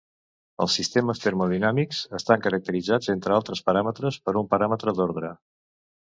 Els 0.63 0.75
sistemes 0.77 1.19
termodinàmics 1.25 1.99
estan 2.19 2.45
caracteritzats, 2.45 3.09
entre 3.15 3.35
altres 3.35 3.61
paràmetres, 3.67 4.17
per 4.29 4.35
un 4.41 4.49
paràmetre 4.55 4.95
d'ordre. 5.01 5.31